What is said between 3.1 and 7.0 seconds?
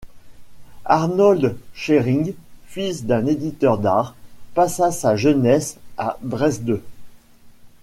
éditeur d'art, passa sa jeunesse à Dresde.